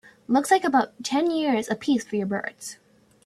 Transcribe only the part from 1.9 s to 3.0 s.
for you birds.